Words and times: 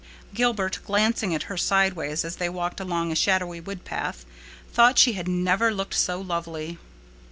Gilbert, 0.33 0.79
glancing 0.83 1.35
at 1.35 1.43
her 1.43 1.55
sideways 1.55 2.25
as 2.25 2.37
they 2.37 2.49
walked 2.49 2.79
along 2.79 3.11
a 3.11 3.15
shadowy 3.15 3.59
woodpath, 3.59 4.25
thought 4.73 4.97
she 4.97 5.13
had 5.13 5.27
never 5.27 5.71
looked 5.71 5.93
so 5.93 6.19
lovely. 6.19 6.79